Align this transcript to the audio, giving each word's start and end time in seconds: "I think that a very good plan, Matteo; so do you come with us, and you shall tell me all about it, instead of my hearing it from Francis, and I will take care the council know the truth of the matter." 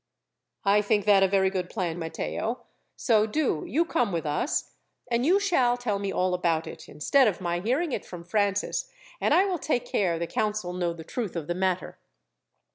"I 0.65 0.81
think 0.81 1.05
that 1.05 1.21
a 1.21 1.27
very 1.27 1.51
good 1.51 1.69
plan, 1.69 1.99
Matteo; 1.99 2.63
so 2.95 3.27
do 3.27 3.65
you 3.67 3.85
come 3.85 4.11
with 4.11 4.25
us, 4.25 4.71
and 5.11 5.27
you 5.27 5.39
shall 5.39 5.77
tell 5.77 5.99
me 5.99 6.11
all 6.11 6.33
about 6.33 6.65
it, 6.65 6.89
instead 6.89 7.27
of 7.27 7.39
my 7.39 7.59
hearing 7.59 7.91
it 7.91 8.03
from 8.03 8.23
Francis, 8.23 8.89
and 9.19 9.31
I 9.31 9.45
will 9.45 9.59
take 9.59 9.85
care 9.85 10.17
the 10.17 10.25
council 10.25 10.73
know 10.73 10.93
the 10.93 11.03
truth 11.03 11.35
of 11.35 11.45
the 11.45 11.53
matter." 11.53 11.99